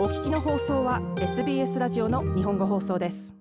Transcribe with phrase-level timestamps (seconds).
[0.00, 3.36] お聞きの放送は SBS ラジオの日本語放送です。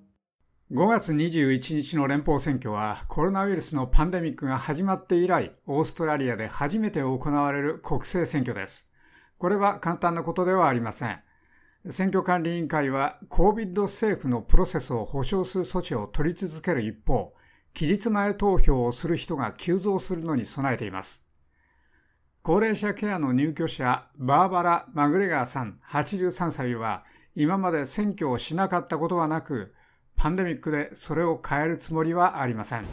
[0.73, 8.89] 5月21日の連邦選挙はコロナウイルスのパンデミックが始まって以来オーストラリアで初めて行われる国政選挙です。
[9.37, 11.21] これは簡単なことではありません。
[11.87, 17.33] 選挙管理委員会は COVID セーフのプロセスを保障する措置を取り続ける一方
[17.73, 21.28] 期日前投票をする人が急増するのに備えています。
[22.41, 27.03] 高齢者ケアの入居者、バーバラ・マグレガーさん83歳は、
[27.35, 29.73] 今まで選挙をしなかったことはなく、
[30.15, 32.85] パンデミックでそれを変えるつもりはありません。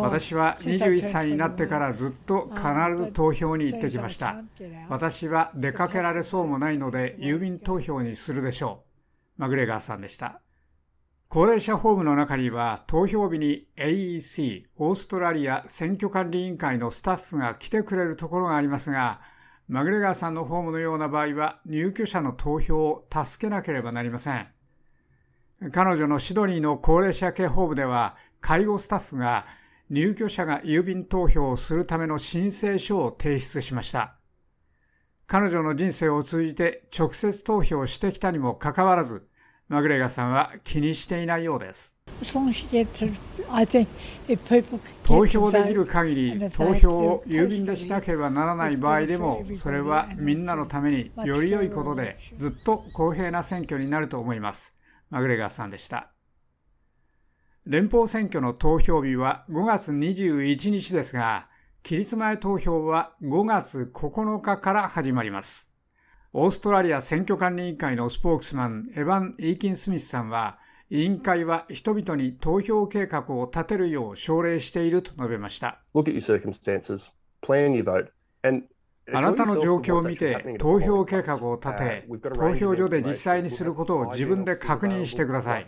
[0.00, 2.62] 私は21歳になってからずっと必
[2.96, 4.42] ず投票に行ってきました。
[4.88, 8.84] 私は出かけられそうもないので郵便投票にするでしょ
[9.38, 9.40] う。
[9.40, 10.40] マグレガーさんでした。
[11.28, 19.20] 高齢者ホームの中には投票日に AEC オーストラリア選挙管理委員会のスタッフが来てくれるところがありますが
[19.68, 24.46] マグレガーさんのホームのような場合は入居者の投票を助けなければなりません。
[25.72, 29.46] 彼女のシドニーの高齢者系ホームでは介護スタッフが
[29.90, 34.14] 入居者が郵便投票をするための申請書を提出しました。
[35.26, 39.26] 彼女の人生を通じて直接投票してきたにもかかわらず
[39.68, 41.98] マグレガさんは気にしていないようです。
[45.02, 54.76] 投票できる限り投票を郵便でしなければならない場合でもそれはみんなのためにより良いことでずっと公平な選挙になると思います。
[55.10, 56.12] マグレガーさんでした。
[57.66, 61.48] 連邦選挙の投票日は5月21日ですが、
[61.82, 65.65] 期日前投票は5月9日から始まります。
[66.38, 70.58] オーストラリア選挙管理委員会のスポークスマン、エヴァン・イーキン・スミスさんは、
[70.90, 75.80] 委員会は人々に投票計画を立てるよう奨励していると述べました。
[79.14, 85.66] あなたの状況を見て投票計画を立て、投票所で実際にすることを自分で確認してください。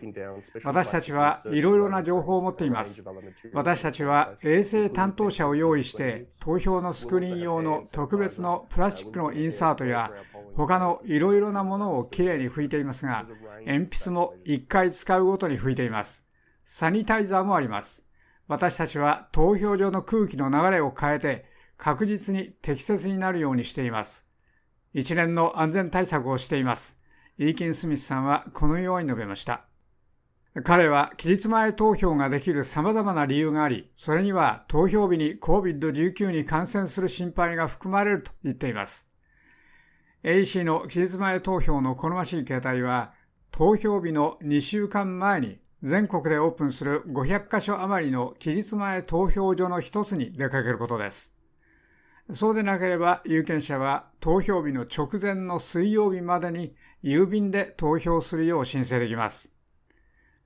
[0.65, 3.05] 私たちはいろいろな情報を持っています。
[3.53, 10.11] 私たちは衛生担当者を用意して、投票のスクリーン用の特別のプラスチックのインサートや、
[10.59, 13.25] 他のいろいろなものをきれいに拭いていますが、
[13.65, 16.27] 鉛筆も1回使うごとに拭いています。
[16.65, 18.05] サニタイザーもあります。
[18.49, 21.45] 私たちは投票所の空気の流れを変えて、
[21.77, 24.27] 確実に適切になるようにしています。
[24.93, 26.99] 一連の安全対策をしています。
[27.39, 29.65] イーキン・スミスさんはこのように述べました。
[30.65, 39.08] 彼は期日前投票ができる様々な理由があり、それには投票日に COVID-19 に感染する心配が含まれると言っています。
[40.25, 43.12] AC の期日前投票の好ましい形態は、
[43.53, 51.34] 投票日の2週間前に全国でオープンする500カ所余りの期日前投票所の一つに出かけることです。
[52.33, 59.55] そうでなければ有権者は投票日の直前の水曜日までに郵便で投票するよう申請できます。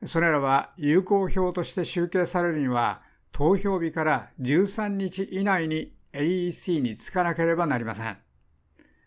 [0.05, 3.03] それらは有効票として集計されるには
[3.33, 8.19] 投票日から13日以内に AEC につかなければなりません。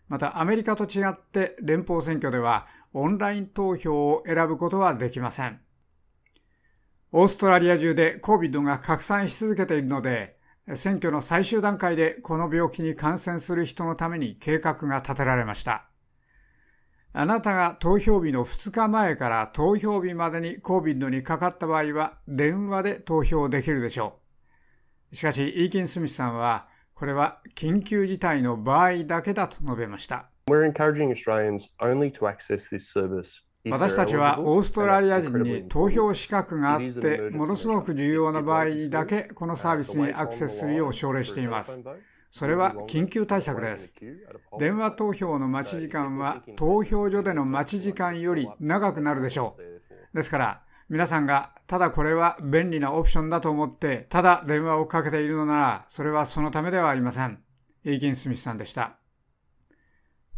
[0.08, 5.60] またアメリカと違って連邦選挙ではオンライン投票を選ぶことはできません。
[7.12, 10.36] オーストラリア中で COVID が拡散し続けているので
[10.74, 15.88] 選挙の最終段階でこの病気に感染する人のために計画が立てられました。
[17.12, 24.18] あなたが投票日の2日前から投票日までに COVID にかかった場合は電話で投票できるでしょ
[25.12, 25.16] う。
[25.16, 26.68] しかし、イーキン・スミスさんは、
[26.98, 30.30] これは緊急事態の場合だけだと述べました。
[33.68, 41.82] 私たちはオーストラリア人に投票資格があって、ものすごく重要な場合だけこのサービスにアクセスするよう奨励しています。
[42.30, 43.94] それは緊急対策です。
[44.58, 50.16] 電話投票の待ち時間は投票所での待ち時間より長くなるでしょう。
[50.16, 57.42] ですから、皆さんがただこれは便利なオプションだと思って、ただ電話をかけているのなら、それはそのためではありません。
[57.84, 58.98] イーキン・スミスさんでした。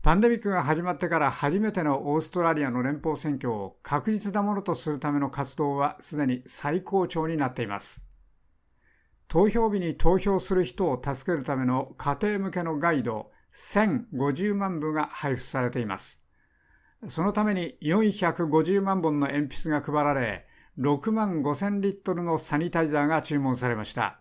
[0.00, 8.06] パンデミックが始まってから初めてのオーストラリアの連邦選挙を確実なものとするための活動はすでに最高潮になっています。
[9.26, 16.22] 投票日に投票する人を助けるための家庭向けのガイド1050万部が配布されています。
[17.06, 20.46] そのために450万本の鉛筆が配られ、
[20.78, 24.20] 6万5000リットルのサニタイザーが注文されました。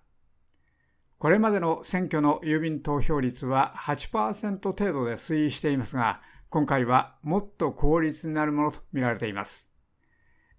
[1.17, 9.71] これまでの選挙の郵便投票率は8%程度で推移していますが、今回はもっと効率になるものと見られています。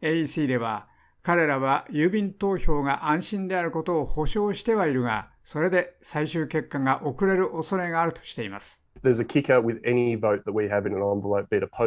[0.03, 0.89] AEC では、
[1.23, 8.85] 彼らは郵便投票が安心であることを保証してはいるが、それで最終結果が遅れる恐れがあるとしています。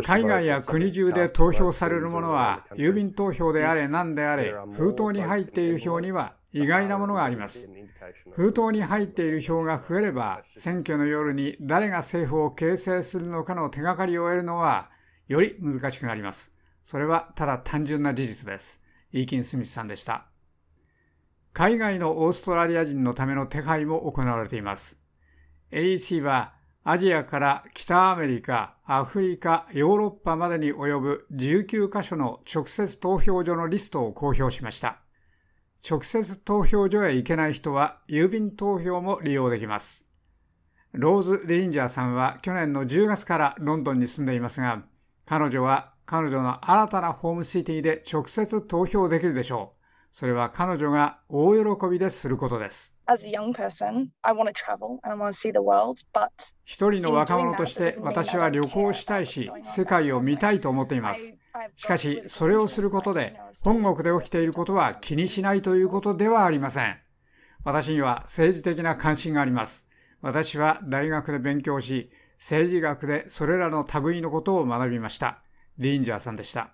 [0.08, 7.70] 海外や国中で投票されるものは、郵便投票であれ何であれ、封筒に入っている票には意外なものがあります。
[8.32, 14.90] 封筒に入っている票が増えれば、選挙の夜に誰が政府を形成するのかの手がかりを得るのは、
[15.28, 16.54] より難しくなります。
[16.84, 18.82] それはただ単純な事実です。
[19.14, 20.26] イーキン・スミスさんでした。
[21.54, 25.02] 海外のオーストラリア人のための手配も行われています。
[25.72, 35.00] AEC はアジアから北アメリカ、アフリカ、ヨーロッパまでに及ぶ19カ所の直接投票所のリストを公表しました。
[35.88, 40.08] 直接投票所へ行けない人は郵便投票も利用できます。
[40.94, 44.82] ローズ・デリンジャーさんは去年の10月からロンドンに住んでいますが、
[45.26, 49.81] 彼女は彼女の新たなホームシティで直接投票できるでしょう。
[50.12, 52.98] それは彼女が大喜びですることです。
[56.66, 61.34] 一人の若者として私は旅行したいし、世界を見たいと思っています。
[61.78, 66.98] しかし、それをすることで、本国で起きていることは気にしないということではありません。
[67.64, 69.88] 私には政治的な関心があります。
[70.22, 75.42] 私は大学で勉強し、政治学でそれらの類のことを学びました。
[75.78, 76.74] ディーンジャーさんでした。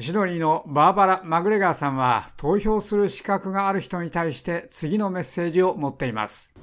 [0.00, 6.54] シドニーのバーバラ・マグレガーさんは投票する資格がある人に対して次のメッセージを持っています。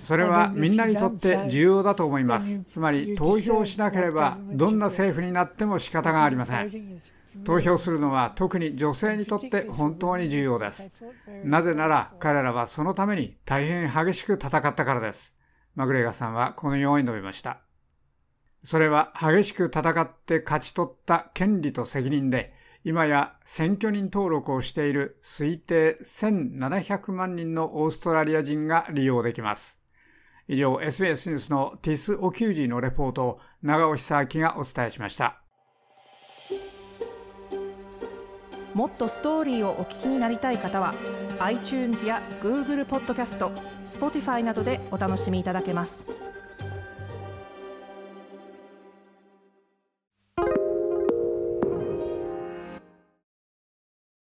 [0.00, 2.62] それはみんなにとって重要だと思います。
[2.62, 6.70] つまり投票しなければどんな政府になっても仕方がありません。
[7.44, 10.92] 投票するのは特に女性にとって本当に重要です。
[11.42, 15.36] なぜなら彼らはそのために大変激しく戦ったからです。
[15.74, 17.65] マグレガさんはこのように述べました。
[18.62, 22.52] それは激しく戦って勝ち取った権利と責任で、
[22.84, 29.82] 今や選挙人登録をしている推定1700万人のオーストラリア人が利用できます。
[30.48, 35.40] 以上、SBS ニュースのティス・オキュージーのレポートを長尾久明がお伝えしました。
[38.72, 40.94] もっとストーリーをお聞きになりたい方は
[41.38, 43.48] iTunes や Google ポッドキャスト
[43.86, 46.35] Spotify などでお楽しみいただけます。